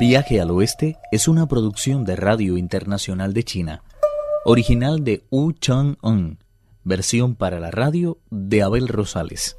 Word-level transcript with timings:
Viaje 0.00 0.40
al 0.40 0.50
Oeste 0.50 0.96
es 1.12 1.28
una 1.28 1.46
producción 1.46 2.06
de 2.06 2.16
Radio 2.16 2.56
Internacional 2.56 3.34
de 3.34 3.44
China, 3.44 3.82
original 4.46 5.04
de 5.04 5.26
Wu 5.30 5.52
Chang-un, 5.52 6.38
versión 6.84 7.34
para 7.34 7.60
la 7.60 7.70
radio 7.70 8.16
de 8.30 8.62
Abel 8.62 8.88
Rosales. 8.88 9.56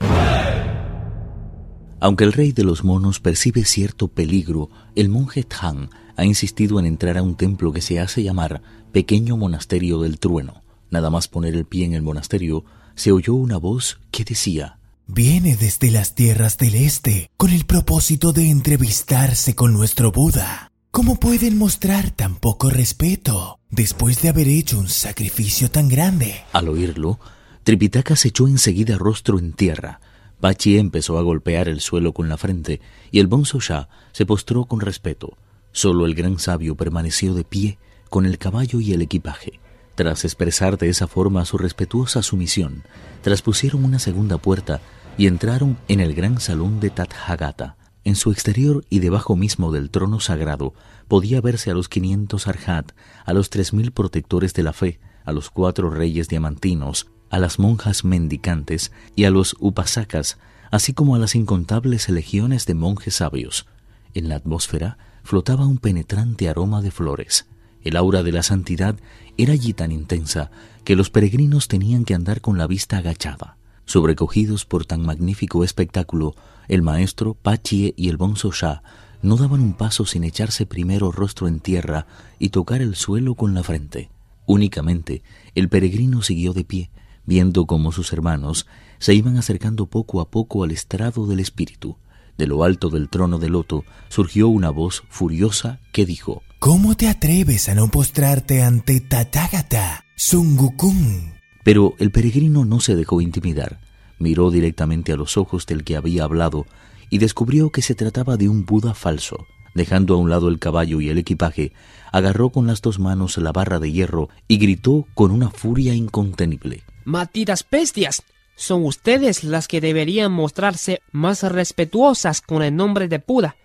Aunque 1.99 2.23
el 2.23 2.33
rey 2.33 2.53
de 2.53 2.63
los 2.63 2.83
monos 2.83 3.19
percibe 3.19 3.65
cierto 3.65 4.07
peligro, 4.07 4.71
el 4.95 5.09
monje 5.09 5.43
Tang 5.43 5.91
ha 6.15 6.25
insistido 6.25 6.79
en 6.79 6.87
entrar 6.87 7.19
a 7.19 7.21
un 7.21 7.35
templo 7.35 7.71
que 7.71 7.81
se 7.81 7.99
hace 7.99 8.23
llamar 8.23 8.63
Pequeño 8.91 9.37
Monasterio 9.37 9.99
del 9.99 10.17
Trueno. 10.17 10.63
Nada 10.89 11.11
más 11.11 11.27
poner 11.27 11.53
el 11.53 11.65
pie 11.65 11.85
en 11.85 11.93
el 11.93 12.01
monasterio, 12.01 12.65
se 12.95 13.11
oyó 13.11 13.35
una 13.35 13.57
voz 13.57 13.99
que 14.09 14.23
decía 14.23 14.79
Viene 15.13 15.57
desde 15.57 15.91
las 15.91 16.15
tierras 16.15 16.57
del 16.57 16.73
este 16.73 17.29
con 17.35 17.51
el 17.51 17.65
propósito 17.65 18.31
de 18.31 18.49
entrevistarse 18.49 19.55
con 19.55 19.73
nuestro 19.73 20.13
Buda. 20.13 20.71
¿Cómo 20.89 21.19
pueden 21.19 21.57
mostrar 21.57 22.11
tan 22.11 22.37
poco 22.37 22.69
respeto 22.69 23.59
después 23.69 24.21
de 24.21 24.29
haber 24.29 24.47
hecho 24.47 24.79
un 24.79 24.87
sacrificio 24.87 25.69
tan 25.69 25.89
grande? 25.89 26.45
Al 26.53 26.69
oírlo, 26.69 27.19
Tripitaka 27.63 28.15
se 28.15 28.29
echó 28.29 28.47
enseguida 28.47 28.97
rostro 28.97 29.37
en 29.37 29.51
tierra. 29.51 29.99
Bachi 30.39 30.77
empezó 30.77 31.17
a 31.17 31.23
golpear 31.23 31.67
el 31.67 31.81
suelo 31.81 32.13
con 32.13 32.29
la 32.29 32.37
frente 32.37 32.79
y 33.11 33.19
el 33.19 33.27
Bonzo 33.27 33.59
Shah 33.59 33.89
se 34.13 34.25
postró 34.25 34.63
con 34.63 34.79
respeto. 34.79 35.37
Solo 35.73 36.05
el 36.05 36.15
gran 36.15 36.39
sabio 36.39 36.75
permaneció 36.75 37.33
de 37.33 37.43
pie 37.43 37.79
con 38.09 38.25
el 38.25 38.37
caballo 38.37 38.79
y 38.79 38.93
el 38.93 39.01
equipaje. 39.01 39.59
Tras 39.95 40.23
expresar 40.23 40.77
de 40.77 40.87
esa 40.87 41.07
forma 41.07 41.43
su 41.43 41.57
respetuosa 41.57 42.23
sumisión, 42.23 42.83
traspusieron 43.21 43.83
una 43.83 43.99
segunda 43.99 44.37
puerta 44.37 44.79
y 45.21 45.27
entraron 45.27 45.77
en 45.87 45.99
el 45.99 46.15
gran 46.15 46.39
salón 46.39 46.79
de 46.79 46.89
Tathagata. 46.89 47.77
En 48.03 48.15
su 48.15 48.31
exterior 48.31 48.83
y 48.89 49.01
debajo 49.01 49.35
mismo 49.35 49.71
del 49.71 49.91
trono 49.91 50.19
sagrado 50.19 50.73
podía 51.07 51.41
verse 51.41 51.69
a 51.69 51.75
los 51.75 51.89
quinientos 51.89 52.47
arhat, 52.47 52.91
a 53.23 53.31
los 53.31 53.51
tres 53.51 53.71
mil 53.71 53.91
protectores 53.91 54.55
de 54.55 54.63
la 54.63 54.73
fe, 54.73 54.99
a 55.23 55.31
los 55.31 55.51
cuatro 55.51 55.91
reyes 55.91 56.27
diamantinos, 56.27 57.05
a 57.29 57.37
las 57.37 57.59
monjas 57.59 58.03
mendicantes 58.03 58.91
y 59.15 59.25
a 59.25 59.29
los 59.29 59.55
upasakas, 59.59 60.39
así 60.71 60.91
como 60.91 61.13
a 61.13 61.19
las 61.19 61.35
incontables 61.35 62.09
legiones 62.09 62.65
de 62.65 62.73
monjes 62.73 63.17
sabios. 63.17 63.67
En 64.15 64.27
la 64.27 64.37
atmósfera 64.37 64.97
flotaba 65.21 65.67
un 65.67 65.77
penetrante 65.77 66.49
aroma 66.49 66.81
de 66.81 66.89
flores. 66.89 67.45
El 67.83 67.95
aura 67.95 68.23
de 68.23 68.31
la 68.31 68.41
santidad 68.41 68.95
era 69.37 69.53
allí 69.53 69.73
tan 69.73 69.91
intensa 69.91 70.49
que 70.83 70.95
los 70.95 71.11
peregrinos 71.11 71.67
tenían 71.67 72.05
que 72.05 72.15
andar 72.15 72.41
con 72.41 72.57
la 72.57 72.65
vista 72.65 72.97
agachada. 72.97 73.60
Sobrecogidos 73.91 74.63
por 74.63 74.85
tan 74.85 75.05
magnífico 75.05 75.65
espectáculo, 75.65 76.33
el 76.69 76.81
maestro, 76.81 77.33
Pachie 77.33 77.93
y 77.97 78.07
el 78.07 78.15
bonzo 78.15 78.53
Shah 78.53 78.83
no 79.21 79.35
daban 79.35 79.59
un 79.59 79.73
paso 79.73 80.05
sin 80.05 80.23
echarse 80.23 80.65
primero 80.65 81.11
rostro 81.11 81.49
en 81.49 81.59
tierra 81.59 82.07
y 82.39 82.51
tocar 82.51 82.81
el 82.81 82.95
suelo 82.95 83.35
con 83.35 83.53
la 83.53 83.63
frente. 83.63 84.09
Únicamente 84.45 85.23
el 85.55 85.67
peregrino 85.67 86.21
siguió 86.21 86.53
de 86.53 86.63
pie, 86.63 86.89
viendo 87.25 87.65
cómo 87.65 87.91
sus 87.91 88.13
hermanos 88.13 88.65
se 88.97 89.13
iban 89.13 89.35
acercando 89.35 89.87
poco 89.87 90.21
a 90.21 90.29
poco 90.29 90.63
al 90.63 90.71
estrado 90.71 91.27
del 91.27 91.41
espíritu. 91.41 91.97
De 92.37 92.47
lo 92.47 92.63
alto 92.63 92.89
del 92.89 93.09
trono 93.09 93.39
de 93.39 93.49
loto 93.49 93.83
surgió 94.07 94.47
una 94.47 94.69
voz 94.69 95.03
furiosa 95.09 95.81
que 95.91 96.05
dijo 96.05 96.43
¿Cómo 96.59 96.95
te 96.95 97.09
atreves 97.09 97.67
a 97.67 97.75
no 97.75 97.89
postrarte 97.89 98.63
ante 98.63 99.01
Tathagata, 99.01 100.05
Sungukun? 100.15 101.40
Pero 101.63 101.95
el 101.99 102.11
peregrino 102.11 102.65
no 102.65 102.79
se 102.79 102.95
dejó 102.95 103.21
intimidar. 103.21 103.79
Miró 104.19 104.51
directamente 104.51 105.11
a 105.11 105.17
los 105.17 105.37
ojos 105.37 105.65
del 105.65 105.83
que 105.83 105.95
había 105.95 106.23
hablado 106.23 106.65
y 107.09 107.17
descubrió 107.17 107.71
que 107.71 107.81
se 107.81 107.95
trataba 107.95 108.37
de 108.37 108.49
un 108.49 108.65
Buda 108.65 108.93
falso. 108.93 109.45
Dejando 109.73 110.15
a 110.15 110.17
un 110.17 110.29
lado 110.29 110.49
el 110.49 110.59
caballo 110.59 110.99
y 110.99 111.09
el 111.09 111.17
equipaje, 111.17 111.71
agarró 112.11 112.49
con 112.49 112.67
las 112.67 112.81
dos 112.81 112.99
manos 112.99 113.37
la 113.37 113.51
barra 113.51 113.79
de 113.79 113.91
hierro 113.91 114.29
y 114.47 114.57
gritó 114.57 115.07
con 115.13 115.31
una 115.31 115.49
furia 115.49 115.93
incontenible. 115.93 116.83
¡Malditas 117.05 117.65
bestias! 117.69 118.23
Son 118.55 118.85
ustedes 118.85 119.43
las 119.43 119.67
que 119.67 119.81
deberían 119.81 120.31
mostrarse 120.31 121.01
más 121.11 121.41
respetuosas 121.43 122.41
con 122.41 122.61
el 122.61 122.75
nombre 122.75 123.07
de 123.07 123.23
Buda, 123.25 123.55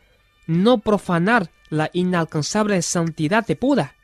no 0.46 0.78
profanar 0.78 1.50
la 1.68 1.90
inalcanzable 1.92 2.80
santidad 2.82 3.46
de 3.46 3.56
Buda. 3.56 3.94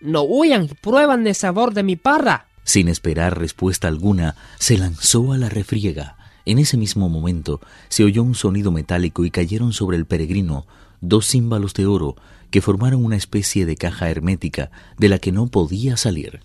No 0.00 0.22
huyan 0.22 0.64
y 0.64 0.68
prueban 0.68 1.26
el 1.26 1.34
sabor 1.34 1.72
de 1.74 1.82
mi 1.82 1.96
parra. 1.96 2.48
Sin 2.64 2.88
esperar 2.88 3.38
respuesta 3.38 3.88
alguna, 3.88 4.36
se 4.58 4.78
lanzó 4.78 5.32
a 5.32 5.38
la 5.38 5.48
refriega. 5.48 6.16
En 6.46 6.58
ese 6.58 6.76
mismo 6.76 7.08
momento 7.08 7.60
se 7.88 8.04
oyó 8.04 8.22
un 8.22 8.34
sonido 8.34 8.72
metálico 8.72 9.24
y 9.24 9.30
cayeron 9.30 9.72
sobre 9.72 9.96
el 9.96 10.06
peregrino 10.06 10.66
dos 11.00 11.28
címbalos 11.28 11.74
de 11.74 11.86
oro 11.86 12.16
que 12.50 12.60
formaron 12.60 13.04
una 13.04 13.16
especie 13.16 13.66
de 13.66 13.76
caja 13.76 14.10
hermética 14.10 14.70
de 14.98 15.08
la 15.08 15.18
que 15.18 15.32
no 15.32 15.46
podía 15.48 15.96
salir. 15.96 16.40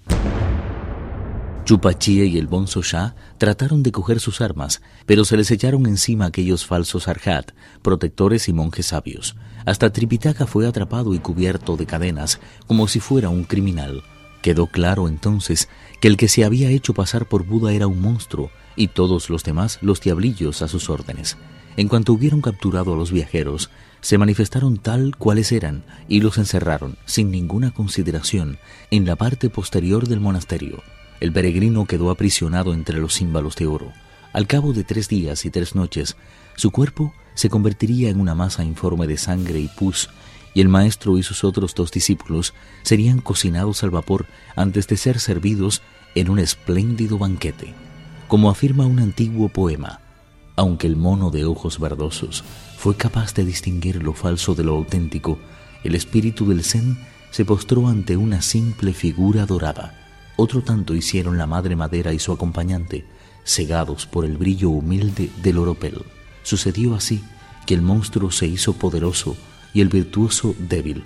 Chupachie 1.66 2.26
y 2.26 2.38
el 2.40 2.48
Bonzo 2.48 2.82
Shah 2.82 3.14
trataron 3.38 3.84
de 3.84 3.92
coger 3.92 4.20
sus 4.20 4.42
armas, 4.42 4.82
pero 5.06 5.24
se 5.24 5.38
les 5.38 5.52
echaron 5.52 5.86
encima 5.86 6.26
aquellos 6.26 6.66
falsos 6.66 7.08
arhat, 7.08 7.52
protectores 7.84 8.50
y 8.50 8.54
monjes 8.54 8.88
sabios. 8.88 9.36
Hasta 9.66 9.92
Tripitaka 9.92 10.48
fue 10.48 10.68
atrapado 10.68 11.14
y 11.14 11.20
cubierto 11.20 11.78
de 11.78 11.86
cadenas, 11.86 12.40
como 12.66 12.88
si 12.88 13.00
fuera 13.00 13.30
un 13.30 13.44
criminal. 13.44 14.02
Quedó 14.42 14.68
claro 14.68 15.08
entonces 15.08 15.70
que 16.00 16.08
el 16.08 16.18
que 16.18 16.28
se 16.28 16.46
había 16.46 16.70
hecho 16.70 16.94
pasar 16.94 17.28
por 17.28 17.46
Buda 17.46 17.74
era 17.74 17.88
un 17.88 18.02
monstruo 18.02 18.52
y 18.76 18.88
todos 18.88 19.30
los 19.30 19.44
demás 19.44 19.80
los 19.82 20.00
diablillos 20.02 20.62
a 20.62 20.68
sus 20.68 20.90
órdenes. 20.90 21.38
En 21.76 21.88
cuanto 21.88 22.14
hubieron 22.14 22.42
capturado 22.42 22.94
a 22.94 22.98
los 22.98 23.12
viajeros, 23.12 23.70
se 24.02 24.18
manifestaron 24.18 24.78
tal 24.78 25.16
cuales 25.18 25.52
eran 25.52 25.84
y 26.08 26.22
los 26.22 26.38
encerraron, 26.38 26.98
sin 27.06 27.32
ninguna 27.32 27.72
consideración, 27.72 28.58
en 28.92 29.06
la 29.06 29.16
parte 29.16 29.50
posterior 29.50 30.08
del 30.08 30.20
monasterio. 30.20 30.82
El 31.20 31.34
peregrino 31.34 31.86
quedó 31.86 32.10
aprisionado 32.12 32.74
entre 32.74 33.00
los 33.00 33.16
címbalos 33.16 33.56
de 33.58 33.68
oro. 33.68 33.92
Al 34.32 34.48
cabo 34.48 34.74
de 34.74 34.84
tres 34.84 35.10
días 35.10 35.44
y 35.46 35.50
tres 35.50 35.76
noches, 35.76 36.16
su 36.56 36.72
cuerpo 36.72 37.14
se 37.34 37.50
convertiría 37.50 38.10
en 38.10 38.20
una 38.20 38.36
masa 38.36 38.64
informe 38.64 39.08
de 39.08 39.18
sangre 39.18 39.60
y 39.60 39.68
pus, 39.68 40.10
y 40.54 40.62
el 40.62 40.70
maestro 40.70 41.18
y 41.18 41.24
sus 41.24 41.44
otros 41.44 41.76
dos 41.76 41.92
discípulos 41.92 42.54
serían 42.84 43.20
cocinados 43.20 43.84
al 43.84 43.90
vapor 43.90 44.26
antes 44.56 44.88
de 44.88 44.98
ser 44.98 45.20
servidos 45.20 45.82
en 46.16 46.30
un 46.30 46.40
espléndido 46.40 47.18
banquete. 47.18 47.74
Como 48.28 48.50
afirma 48.50 48.86
un 48.86 49.00
antiguo 49.00 49.50
poema, 49.50 50.02
aunque 50.56 50.88
el 50.88 50.96
mono 50.96 51.32
de 51.32 51.46
ojos 51.46 51.80
verdosos 51.80 52.44
fue 52.78 52.96
capaz 52.96 53.34
de 53.34 53.46
distinguir 53.46 54.04
lo 54.04 54.14
falso 54.14 54.56
de 54.56 54.64
lo 54.64 54.76
auténtico, 54.76 55.40
el 55.84 55.96
espíritu 55.96 56.48
del 56.48 56.64
Zen 56.64 56.98
se 57.32 57.46
postró 57.46 57.88
ante 57.88 58.18
una 58.18 58.42
simple 58.42 58.94
figura 58.94 59.46
dorada. 59.46 59.96
Otro 60.36 60.62
tanto 60.62 60.96
hicieron 60.96 61.38
la 61.38 61.48
madre 61.48 61.76
madera 61.76 62.14
y 62.14 62.20
su 62.20 62.32
acompañante, 62.32 63.06
cegados 63.46 64.06
por 64.06 64.26
el 64.26 64.38
brillo 64.38 64.70
humilde 64.70 65.30
del 65.42 65.58
oropel. 65.58 66.04
Sucedió 66.44 66.96
así 66.96 67.24
que 67.66 67.74
el 67.74 67.82
monstruo 67.82 68.32
se 68.32 68.48
hizo 68.48 68.74
poderoso 68.74 69.38
y 69.74 69.82
el 69.82 69.90
virtuoso 69.90 70.56
débil. 70.58 71.04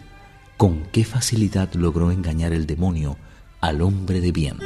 Con 0.57 0.83
qué 0.91 1.03
facilidad 1.03 1.73
logró 1.73 2.11
engañar 2.11 2.53
el 2.53 2.65
demonio 2.65 3.17
al 3.59 3.81
hombre 3.81 4.21
de 4.21 4.31
bien. 4.31 4.57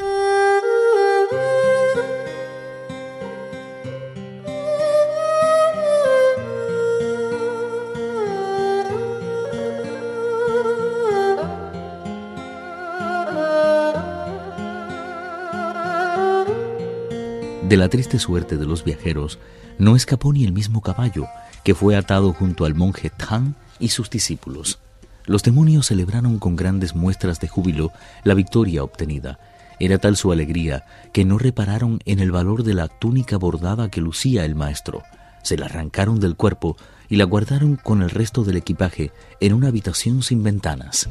De 17.68 17.76
la 17.76 17.90
triste 17.90 18.18
suerte 18.18 18.56
de 18.56 18.66
los 18.66 18.86
viajeros 18.86 19.40
no 19.78 19.98
escapó 19.98 20.32
ni 20.32 20.46
el 20.46 20.54
mismo 20.54 20.82
caballo, 20.82 21.28
que 21.66 21.76
fue 21.76 21.98
atado 21.98 22.32
junto 22.32 22.64
al 22.64 22.76
monje 22.76 23.10
Tang 23.10 23.56
y 23.80 23.90
sus 23.90 24.10
discípulos. 24.10 24.80
Los 25.26 25.44
demonios 25.44 25.88
celebraron 25.88 26.40
con 26.40 26.56
grandes 26.56 26.96
muestras 26.96 27.40
de 27.40 27.48
júbilo 27.48 27.92
la 28.24 28.34
victoria 28.34 28.84
obtenida. 28.84 29.40
Era 29.80 29.98
tal 29.98 30.16
su 30.16 30.32
alegría 30.32 30.86
que 31.14 31.26
no 31.26 31.38
repararon 31.38 32.00
en 32.06 32.20
el 32.20 32.32
valor 32.32 32.64
de 32.64 32.74
la 32.74 32.88
túnica 32.88 33.38
bordada 33.38 33.90
que 33.90 34.02
lucía 34.02 34.46
el 34.46 34.56
maestro. 34.56 35.04
Se 35.44 35.58
la 35.58 35.66
arrancaron 35.66 36.20
del 36.20 36.36
cuerpo 36.36 36.78
y 37.10 37.18
la 37.18 37.26
guardaron 37.26 37.76
con 37.76 38.02
el 38.02 38.10
resto 38.10 38.44
del 38.44 38.58
equipaje 38.58 39.12
en 39.40 39.54
una 39.54 39.68
habitación 39.68 40.24
sin 40.24 40.44
ventanas. 40.44 41.08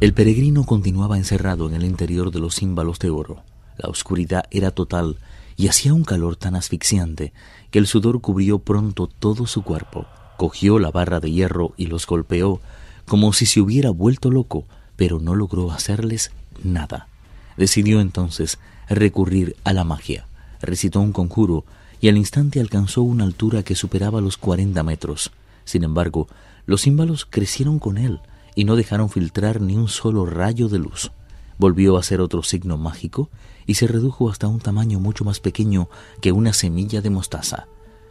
El 0.00 0.12
peregrino 0.12 0.64
continuaba 0.64 1.16
encerrado 1.16 1.66
en 1.68 1.74
el 1.74 1.84
interior 1.84 2.30
de 2.30 2.40
los 2.40 2.56
címbalos 2.56 2.98
de 2.98 3.08
oro. 3.10 3.42
La 3.78 3.88
oscuridad 3.88 4.44
era 4.50 4.70
total 4.70 5.18
y 5.56 5.68
hacía 5.68 5.94
un 5.94 6.04
calor 6.04 6.36
tan 6.36 6.56
asfixiante 6.56 7.32
que 7.70 7.78
el 7.78 7.86
sudor 7.86 8.20
cubrió 8.20 8.58
pronto 8.58 9.06
todo 9.06 9.46
su 9.46 9.62
cuerpo. 9.62 10.06
Cogió 10.36 10.78
la 10.78 10.90
barra 10.90 11.20
de 11.20 11.30
hierro 11.30 11.74
y 11.76 11.86
los 11.86 12.06
golpeó 12.06 12.60
como 13.06 13.32
si 13.32 13.46
se 13.46 13.60
hubiera 13.60 13.90
vuelto 13.90 14.30
loco, 14.30 14.64
pero 14.96 15.20
no 15.20 15.34
logró 15.34 15.70
hacerles 15.70 16.30
nada. 16.62 17.08
Decidió 17.56 18.00
entonces 18.00 18.58
recurrir 18.88 19.56
a 19.64 19.72
la 19.72 19.84
magia. 19.84 20.26
Recitó 20.60 21.00
un 21.00 21.12
conjuro 21.12 21.64
y 22.00 22.08
al 22.08 22.16
instante 22.16 22.60
alcanzó 22.60 23.02
una 23.02 23.24
altura 23.24 23.62
que 23.62 23.74
superaba 23.74 24.20
los 24.20 24.36
cuarenta 24.36 24.82
metros. 24.82 25.30
Sin 25.64 25.84
embargo, 25.84 26.28
los 26.66 26.82
címbalos 26.82 27.26
crecieron 27.26 27.78
con 27.78 27.98
él 27.98 28.20
y 28.54 28.64
no 28.64 28.76
dejaron 28.76 29.10
filtrar 29.10 29.60
ni 29.60 29.76
un 29.76 29.88
solo 29.88 30.26
rayo 30.26 30.68
de 30.68 30.78
luz. 30.78 31.12
Volvió 31.58 31.96
a 31.96 32.02
ser 32.02 32.20
otro 32.20 32.42
signo 32.42 32.76
mágico 32.76 33.30
y 33.66 33.74
se 33.74 33.86
redujo 33.86 34.28
hasta 34.28 34.48
un 34.48 34.60
tamaño 34.60 35.00
mucho 35.00 35.24
más 35.24 35.40
pequeño 35.40 35.88
que 36.20 36.32
una 36.32 36.52
semilla 36.52 37.00
de 37.00 37.10
mostaza. 37.10 37.66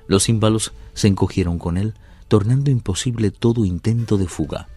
Los 0.08 0.26
címbalos 0.26 0.74
se 0.94 1.08
encogieron 1.08 1.60
con 1.60 1.78
él, 1.78 1.94
tornando 2.28 2.72
imposible 2.72 3.32
todo 3.32 3.66
intento 3.66 4.18
de 4.18 4.28
fuga. 4.28 4.68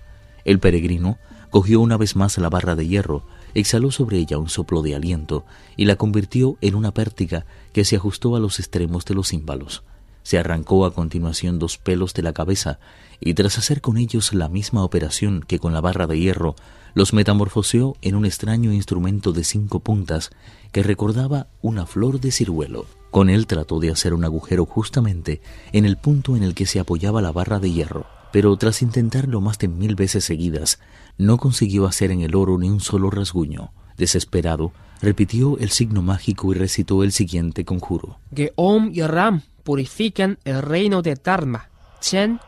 El 0.45 0.59
peregrino 0.61 1.19
cogió 1.51 1.81
una 1.81 1.97
vez 1.97 2.17
más 2.17 2.39
la 2.39 2.51
barra 2.51 2.77
de 2.77 2.87
hierro, 2.87 3.25
exhaló 3.55 3.91
sobre 3.91 4.19
ella 4.19 4.39
un 4.39 4.49
soplo 4.49 4.83
de 4.83 4.95
aliento 4.95 5.45
y 5.77 5.87
la 5.87 5.97
convirtió 5.97 6.59
en 6.61 6.75
una 6.75 6.93
pértiga 6.93 7.47
que 7.73 7.85
se 7.85 7.97
ajustó 7.97 8.37
a 8.37 8.41
los 8.41 8.59
extremos 8.59 9.05
de 9.05 9.15
los 9.15 9.29
címbalos. 9.29 9.83
Se 10.27 10.39
arrancó 10.39 10.85
a 10.85 10.93
continuación 10.93 11.61
dos 11.61 11.79
pelos 11.79 12.13
de 12.13 12.25
la 12.25 12.33
cabeza 12.33 12.81
y 13.21 13.35
tras 13.35 13.59
hacer 13.59 13.81
con 13.81 13.97
ellos 13.97 14.35
la 14.35 14.49
misma 14.49 14.83
operación 14.83 15.45
que 15.47 15.61
con 15.61 15.73
la 15.73 15.81
barra 15.81 16.09
de 16.09 16.19
hierro, 16.19 16.57
los 16.95 17.13
metamorfoseó 17.13 17.97
en 18.03 18.17
un 18.17 18.27
extraño 18.27 18.73
instrumento 18.73 19.33
de 19.33 19.45
cinco 19.45 19.79
puntas 19.79 20.31
que 20.73 20.83
recordaba 20.83 21.47
una 21.63 21.87
flor 21.87 22.19
de 22.19 22.33
ciruelo. 22.33 22.87
Con 23.13 23.31
él 23.31 23.47
trató 23.47 23.79
de 23.79 23.93
hacer 23.93 24.15
un 24.15 24.25
agujero 24.25 24.67
justamente 24.67 25.41
en 25.71 25.85
el 25.85 25.97
punto 25.97 26.35
en 26.35 26.43
el 26.43 26.55
que 26.55 26.67
se 26.67 26.81
apoyaba 26.81 27.23
la 27.23 27.31
barra 27.31 27.61
de 27.61 27.71
hierro, 27.71 28.07
pero 28.33 28.57
tras 28.57 28.83
intentarlo 28.83 29.41
más 29.41 29.61
de 29.61 29.69
mil 29.69 29.95
veces 29.95 30.25
seguidas, 30.25 30.81
no 31.19 31.37
consiguió 31.37 31.87
hacer 31.87 32.11
en 32.11 32.23
el 32.23 32.35
oro 32.35 32.59
ni 32.59 32.69
un 32.69 32.81
solo 32.81 33.11
rasguño. 33.11 33.71
Desesperado, 33.97 34.73
repitió 35.01 35.59
el 35.59 35.71
signo 35.71 36.03
mágico 36.03 36.53
y 36.53 36.57
recitó 36.57 37.03
el 37.03 37.13
siguiente 37.13 37.65
conjuro. 37.65 38.19
Que 38.35 38.53
Om 38.57 38.91
y 38.93 39.03
Ram 39.03 39.43
purifican 39.63 40.39
el 40.45 40.63
reino 40.63 41.03
de 41.03 41.17
Dharma. 41.17 41.69
Chen, 42.01 42.41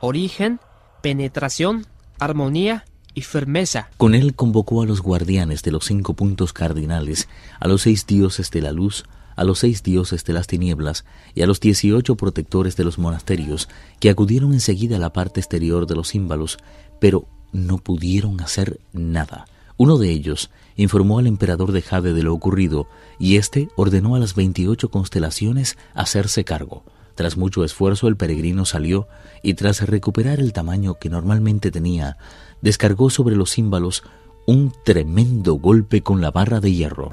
origen, 0.00 0.60
penetración, 1.02 1.86
armonía 2.18 2.84
y 3.14 3.22
firmeza. 3.22 3.90
Con 3.96 4.14
él 4.14 4.34
convocó 4.34 4.82
a 4.82 4.86
los 4.86 5.02
guardianes 5.02 5.62
de 5.62 5.72
los 5.72 5.84
cinco 5.84 6.14
puntos 6.14 6.52
cardinales, 6.52 7.28
a 7.60 7.68
los 7.68 7.82
seis 7.82 8.06
dioses 8.06 8.50
de 8.50 8.62
la 8.62 8.72
luz, 8.72 9.04
a 9.36 9.44
los 9.44 9.58
seis 9.58 9.82
dioses 9.82 10.24
de 10.24 10.32
las 10.32 10.46
tinieblas 10.46 11.04
y 11.34 11.42
a 11.42 11.46
los 11.46 11.60
dieciocho 11.60 12.16
protectores 12.16 12.76
de 12.76 12.84
los 12.84 12.98
monasterios, 12.98 13.68
que 14.00 14.10
acudieron 14.10 14.52
enseguida 14.52 14.96
a 14.96 15.00
la 15.00 15.12
parte 15.12 15.40
exterior 15.40 15.86
de 15.86 15.94
los 15.94 16.08
símbolos, 16.08 16.58
pero 17.00 17.26
no 17.52 17.78
pudieron 17.78 18.40
hacer 18.40 18.80
nada. 18.92 19.46
Uno 19.76 19.98
de 19.98 20.10
ellos 20.10 20.50
informó 20.76 21.18
al 21.18 21.26
emperador 21.26 21.72
de 21.72 21.82
Jade 21.82 22.12
de 22.12 22.22
lo 22.22 22.34
ocurrido 22.34 22.88
y 23.18 23.36
éste 23.36 23.68
ordenó 23.76 24.14
a 24.14 24.18
las 24.18 24.34
veintiocho 24.34 24.90
constelaciones 24.90 25.76
hacerse 25.94 26.44
cargo. 26.44 26.84
Tras 27.14 27.36
mucho 27.36 27.64
esfuerzo 27.64 28.08
el 28.08 28.16
peregrino 28.16 28.64
salió 28.64 29.06
y 29.42 29.54
tras 29.54 29.86
recuperar 29.86 30.40
el 30.40 30.52
tamaño 30.52 30.94
que 30.94 31.10
normalmente 31.10 31.70
tenía, 31.70 32.16
descargó 32.62 33.10
sobre 33.10 33.36
los 33.36 33.52
címbalos 33.52 34.02
un 34.46 34.72
tremendo 34.84 35.54
golpe 35.54 36.02
con 36.02 36.20
la 36.20 36.30
barra 36.30 36.60
de 36.60 36.72
hierro. 36.72 37.10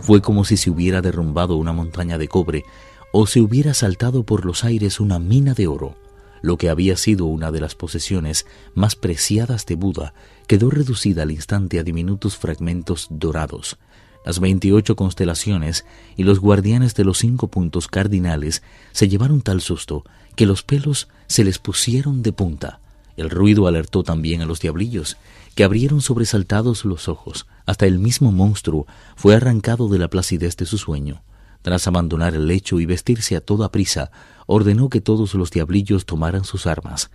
Fue 0.00 0.20
como 0.20 0.44
si 0.44 0.56
se 0.56 0.68
hubiera 0.68 1.00
derrumbado 1.00 1.56
una 1.56 1.72
montaña 1.72 2.18
de 2.18 2.28
cobre 2.28 2.64
o 3.12 3.26
se 3.26 3.40
hubiera 3.40 3.72
saltado 3.72 4.24
por 4.24 4.44
los 4.44 4.64
aires 4.64 4.98
una 4.98 5.18
mina 5.18 5.54
de 5.54 5.68
oro. 5.68 5.94
Lo 6.42 6.58
que 6.58 6.68
había 6.68 6.96
sido 6.96 7.26
una 7.26 7.50
de 7.52 7.60
las 7.60 7.74
posesiones 7.74 8.46
más 8.74 8.96
preciadas 8.96 9.64
de 9.64 9.76
Buda 9.76 10.12
quedó 10.48 10.70
reducida 10.70 11.22
al 11.22 11.30
instante 11.30 11.78
a 11.78 11.84
diminutos 11.84 12.36
fragmentos 12.36 13.06
dorados. 13.10 13.78
Las 14.24 14.40
veintiocho 14.40 14.94
constelaciones 14.96 15.84
y 16.16 16.24
los 16.24 16.40
guardianes 16.40 16.94
de 16.94 17.04
los 17.04 17.18
cinco 17.18 17.48
puntos 17.48 17.88
cardinales 17.88 18.62
se 18.92 19.08
llevaron 19.08 19.40
tal 19.40 19.60
susto 19.60 20.04
que 20.36 20.46
los 20.46 20.62
pelos 20.62 21.08
se 21.28 21.44
les 21.44 21.58
pusieron 21.58 22.22
de 22.22 22.32
punta. 22.32 22.80
El 23.16 23.30
ruido 23.30 23.66
alertó 23.66 24.02
también 24.02 24.40
a 24.40 24.46
los 24.46 24.60
diablillos, 24.60 25.16
que 25.54 25.64
abrieron 25.64 26.00
sobresaltados 26.00 26.84
los 26.84 27.08
ojos. 27.08 27.46
Hasta 27.66 27.86
el 27.86 27.98
mismo 27.98 28.32
monstruo 28.32 28.86
fue 29.16 29.36
arrancado 29.36 29.88
de 29.88 29.98
la 29.98 30.08
placidez 30.08 30.56
de 30.56 30.66
su 30.66 30.78
sueño. 30.78 31.22
Tras 31.62 31.86
abandonar 31.86 32.34
el 32.34 32.46
lecho 32.46 32.80
y 32.80 32.86
vestirse 32.86 33.36
a 33.36 33.40
toda 33.40 33.72
prisa, 33.72 34.10
ordenó 34.46 34.88
que 34.88 35.00
todos 35.00 35.34
los 35.34 35.50
diablillos 35.50 36.04
tomaran 36.04 36.44
sus 36.44 36.66
armas. 36.66 37.10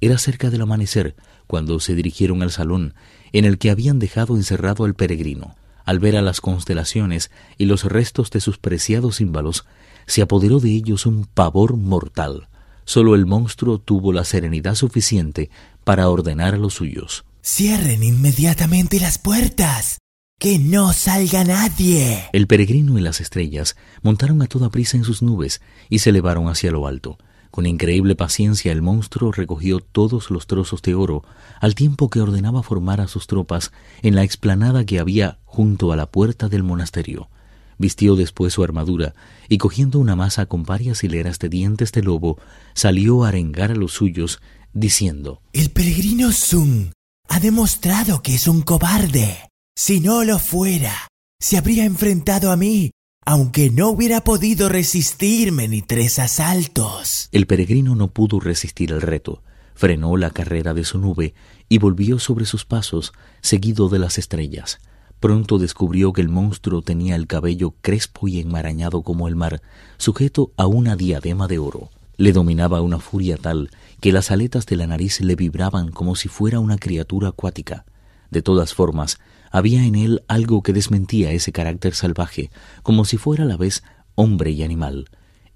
Era 0.00 0.18
cerca 0.18 0.50
del 0.50 0.62
amanecer 0.62 1.14
cuando 1.46 1.78
se 1.80 1.94
dirigieron 1.94 2.42
al 2.42 2.50
salón 2.50 2.94
en 3.32 3.44
el 3.44 3.58
que 3.58 3.70
habían 3.70 3.98
dejado 3.98 4.36
encerrado 4.36 4.84
al 4.84 4.94
peregrino. 4.94 5.56
Al 5.84 5.98
ver 5.98 6.16
a 6.16 6.22
las 6.22 6.40
constelaciones 6.40 7.30
y 7.58 7.66
los 7.66 7.84
restos 7.84 8.30
de 8.30 8.40
sus 8.40 8.58
preciados 8.58 9.16
símbolos, 9.16 9.66
se 10.06 10.22
apoderó 10.22 10.60
de 10.60 10.70
ellos 10.70 11.06
un 11.06 11.26
pavor 11.26 11.76
mortal. 11.76 12.48
Solo 12.84 13.14
el 13.14 13.26
monstruo 13.26 13.78
tuvo 13.78 14.12
la 14.12 14.24
serenidad 14.24 14.74
suficiente 14.74 15.50
para 15.84 16.08
ordenar 16.08 16.54
a 16.54 16.58
los 16.58 16.74
suyos. 16.74 17.24
Cierren 17.42 18.02
inmediatamente 18.02 19.00
las 19.00 19.18
puertas. 19.18 19.98
Que 20.40 20.58
no 20.58 20.94
salga 20.94 21.44
nadie. 21.44 22.24
El 22.32 22.46
peregrino 22.46 22.96
y 22.98 23.02
las 23.02 23.20
estrellas 23.20 23.76
montaron 24.00 24.40
a 24.40 24.46
toda 24.46 24.70
prisa 24.70 24.96
en 24.96 25.04
sus 25.04 25.20
nubes 25.20 25.60
y 25.90 25.98
se 25.98 26.08
elevaron 26.08 26.48
hacia 26.48 26.70
lo 26.70 26.86
alto. 26.86 27.18
Con 27.50 27.66
increíble 27.66 28.16
paciencia 28.16 28.72
el 28.72 28.80
monstruo 28.80 29.32
recogió 29.32 29.80
todos 29.80 30.30
los 30.30 30.46
trozos 30.46 30.80
de 30.80 30.94
oro, 30.94 31.24
al 31.60 31.74
tiempo 31.74 32.08
que 32.08 32.22
ordenaba 32.22 32.62
formar 32.62 33.02
a 33.02 33.06
sus 33.06 33.26
tropas 33.26 33.70
en 34.00 34.14
la 34.14 34.22
explanada 34.22 34.86
que 34.86 34.98
había 34.98 35.40
junto 35.44 35.92
a 35.92 35.96
la 35.96 36.06
puerta 36.06 36.48
del 36.48 36.62
monasterio. 36.62 37.28
Vistió 37.76 38.16
después 38.16 38.54
su 38.54 38.64
armadura 38.64 39.12
y 39.50 39.58
cogiendo 39.58 39.98
una 39.98 40.16
masa 40.16 40.46
con 40.46 40.62
varias 40.62 41.04
hileras 41.04 41.38
de 41.38 41.50
dientes 41.50 41.92
de 41.92 42.02
lobo, 42.02 42.38
salió 42.72 43.24
a 43.24 43.28
arengar 43.28 43.72
a 43.72 43.76
los 43.76 43.92
suyos, 43.92 44.40
diciendo 44.72 45.42
El 45.52 45.68
peregrino 45.68 46.32
Sun 46.32 46.94
ha 47.28 47.40
demostrado 47.40 48.22
que 48.22 48.36
es 48.36 48.48
un 48.48 48.62
cobarde. 48.62 49.49
Si 49.82 49.98
no 49.98 50.24
lo 50.24 50.38
fuera, 50.38 51.08
se 51.40 51.56
habría 51.56 51.86
enfrentado 51.86 52.52
a 52.52 52.56
mí, 52.58 52.90
aunque 53.24 53.70
no 53.70 53.88
hubiera 53.88 54.20
podido 54.20 54.68
resistirme 54.68 55.68
ni 55.68 55.80
tres 55.80 56.18
asaltos. 56.18 57.30
El 57.32 57.46
peregrino 57.46 57.96
no 57.96 58.08
pudo 58.08 58.40
resistir 58.40 58.92
el 58.92 59.00
reto, 59.00 59.42
frenó 59.74 60.18
la 60.18 60.28
carrera 60.28 60.74
de 60.74 60.84
su 60.84 60.98
nube 60.98 61.32
y 61.70 61.78
volvió 61.78 62.18
sobre 62.18 62.44
sus 62.44 62.66
pasos, 62.66 63.14
seguido 63.40 63.88
de 63.88 64.00
las 64.00 64.18
estrellas. 64.18 64.80
Pronto 65.18 65.56
descubrió 65.56 66.12
que 66.12 66.20
el 66.20 66.28
monstruo 66.28 66.82
tenía 66.82 67.16
el 67.16 67.26
cabello 67.26 67.74
crespo 67.80 68.28
y 68.28 68.38
enmarañado 68.38 69.00
como 69.00 69.28
el 69.28 69.34
mar, 69.34 69.62
sujeto 69.96 70.52
a 70.58 70.66
una 70.66 70.94
diadema 70.94 71.48
de 71.48 71.58
oro. 71.58 71.88
Le 72.18 72.32
dominaba 72.32 72.82
una 72.82 72.98
furia 72.98 73.38
tal 73.38 73.70
que 74.02 74.12
las 74.12 74.30
aletas 74.30 74.66
de 74.66 74.76
la 74.76 74.86
nariz 74.86 75.22
le 75.22 75.36
vibraban 75.36 75.90
como 75.90 76.16
si 76.16 76.28
fuera 76.28 76.60
una 76.60 76.76
criatura 76.76 77.28
acuática. 77.28 77.86
De 78.30 78.42
todas 78.42 78.74
formas, 78.74 79.18
había 79.50 79.84
en 79.84 79.94
él 79.94 80.22
algo 80.28 80.62
que 80.62 80.72
desmentía 80.72 81.32
ese 81.32 81.52
carácter 81.52 81.94
salvaje, 81.94 82.50
como 82.82 83.04
si 83.04 83.16
fuera 83.16 83.44
a 83.44 83.46
la 83.46 83.56
vez 83.56 83.82
hombre 84.14 84.50
y 84.50 84.62
animal. 84.62 85.08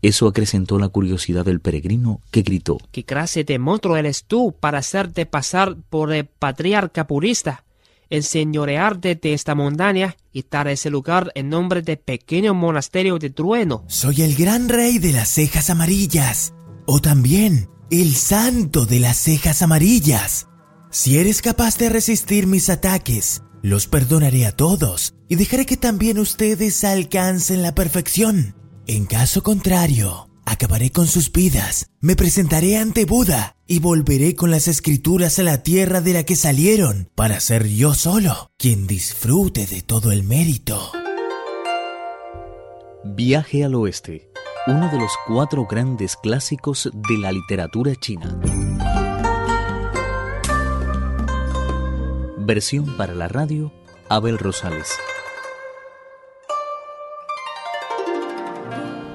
Eso 0.03 0.27
acrecentó 0.27 0.79
la 0.79 0.89
curiosidad 0.89 1.47
del 1.47 1.61
peregrino, 1.61 2.21
que 2.31 2.43
gritó 2.43 2.79
¿Qué 2.93 3.05
clase 3.05 3.45
de 3.45 3.59
monstruo 3.59 3.97
eres 3.97 4.25
tú 4.25 4.55
para 4.59 4.79
hacerte 4.79 5.25
pasar 5.25 5.77
por 5.89 6.13
el 6.13 6.27
patriarca 6.27 7.07
purista? 7.07 7.65
enseñorearte 8.11 9.15
de 9.15 9.35
esta 9.35 9.55
montaña 9.55 10.17
y 10.33 10.45
dar 10.49 10.69
ese 10.69 10.91
lugar 10.91 11.33
en 11.35 11.49
nombre 11.49 11.83
de 11.83 11.97
pequeño 11.97 12.55
monasterio 12.55 13.19
de 13.19 13.31
trueno. 13.31 13.85
Soy 13.89 14.23
el 14.23 14.35
gran 14.35 14.69
rey 14.69 14.99
de 14.99 15.13
las 15.13 15.29
cejas 15.29 15.71
amarillas, 15.71 16.55
o 16.87 17.01
también 17.01 17.69
el 17.91 18.15
santo 18.15 18.87
de 18.87 19.01
las 19.01 19.19
cejas 19.19 19.63
amarillas. 19.63 20.49
Si 20.91 21.19
eres 21.19 21.43
capaz 21.43 21.77
de 21.79 21.89
resistir 21.89 22.47
mis 22.47 22.69
ataques, 22.71 23.43
los 23.65 23.87
perdonaré 23.87 24.45
a 24.45 24.53
todos 24.53 25.15
y 25.27 25.37
dejaré 25.37 25.65
que 25.65 25.79
también 25.79 26.19
ustedes 26.19 26.85
alcancen 26.85 27.63
la 27.63 27.75
perfección. 27.75 28.55
En 28.87 29.07
caso 29.07 29.43
contrario, 29.43 30.29
acabaré 30.45 30.91
con 30.91 31.07
sus 31.07 31.33
vidas, 31.33 31.87
me 31.99 32.15
presentaré 32.15 32.77
ante 32.77 33.07
Buda 33.07 33.57
y 33.67 33.79
volveré 33.79 34.37
con 34.37 34.51
las 34.51 34.69
escrituras 34.69 35.39
a 35.39 35.45
la 35.45 35.63
tierra 35.63 36.03
de 36.03 36.13
la 36.13 36.25
que 36.25 36.37
salieron 36.37 37.09
para 37.15 37.41
ser 37.41 37.67
yo 37.67 37.95
solo 37.95 38.51
quien 38.59 38.87
disfrute 38.87 39.67
de 39.67 39.81
todo 39.81 40.13
el 40.13 40.25
mérito. 40.25 40.93
Viaje 43.03 43.65
al 43.65 43.77
oeste, 43.77 44.31
uno 44.67 44.91
de 44.91 44.99
los 44.99 45.13
cuatro 45.27 45.67
grandes 45.67 46.17
clásicos 46.17 46.91
de 46.93 47.17
la 47.17 47.33
literatura 47.33 47.97
china. 47.97 48.39
Versión 52.47 52.99
para 52.99 53.15
la 53.15 53.27
radio, 53.27 53.73
Abel 54.11 54.37
Rosales. 54.37 54.93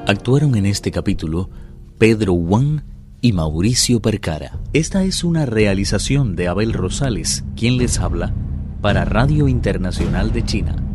Actuaron 0.07 0.55
en 0.55 0.65
este 0.65 0.89
capítulo 0.89 1.51
Pedro 1.99 2.33
Wang 2.33 2.81
y 3.21 3.33
Mauricio 3.33 4.01
Percara. 4.01 4.57
Esta 4.73 5.03
es 5.03 5.23
una 5.23 5.45
realización 5.45 6.35
de 6.35 6.47
Abel 6.47 6.73
Rosales, 6.73 7.43
quien 7.55 7.77
les 7.77 7.99
habla, 7.99 8.33
para 8.81 9.05
Radio 9.05 9.47
Internacional 9.47 10.31
de 10.31 10.43
China. 10.43 10.88